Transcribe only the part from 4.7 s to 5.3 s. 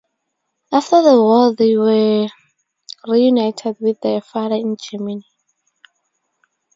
Germany.